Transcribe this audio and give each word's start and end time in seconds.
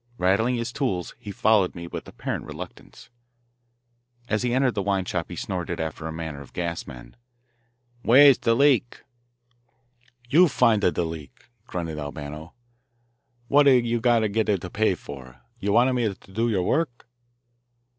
Rattling 0.17 0.55
his 0.55 0.71
tools, 0.71 1.13
he 1.19 1.31
followed 1.31 1.75
me 1.75 1.85
with 1.85 2.07
apparent 2.07 2.45
reluctance. 2.45 3.11
As 4.27 4.41
he 4.41 4.51
entered 4.51 4.73
the 4.73 4.81
wine 4.81 5.05
shop 5.05 5.29
he 5.29 5.35
snorted, 5.35 5.79
after 5.79 6.05
the 6.05 6.11
manner 6.11 6.41
of 6.41 6.53
gas 6.53 6.87
men, 6.87 7.15
"Where's 8.01 8.39
de 8.39 8.55
leak?" 8.55 9.03
"You 10.27 10.47
find 10.47 10.83
a 10.83 10.91
da 10.91 11.03
leak," 11.03 11.43
grunted 11.67 11.99
Albano. 11.99 12.55
"What 13.47 13.67
a 13.67 13.77
you 13.79 14.01
get 14.01 14.23
a 14.23 14.33
you 14.59 14.69
pay 14.71 14.95
for? 14.95 15.39
You 15.59 15.71
want 15.71 15.91
a 15.91 15.93
me 15.93 16.11
do 16.15 16.49
your 16.49 16.63
work?" 16.63 17.05